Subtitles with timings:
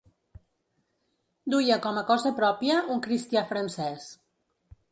[1.53, 4.09] Duia com a cosa pròpia un cristià francès.